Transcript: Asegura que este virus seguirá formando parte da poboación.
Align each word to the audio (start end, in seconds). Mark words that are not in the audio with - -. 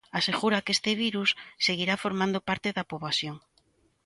Asegura 0.19 0.63
que 0.65 0.73
este 0.77 0.91
virus 1.03 1.29
seguirá 1.67 1.95
formando 2.03 2.45
parte 2.47 2.69
da 2.77 2.87
poboación. 2.91 3.35